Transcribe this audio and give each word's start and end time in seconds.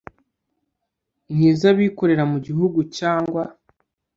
n 1.35 1.37
iz 1.49 1.61
abikorera 1.71 2.23
mu 2.31 2.37
gihugu 2.45 2.79
cyangwa 2.97 3.43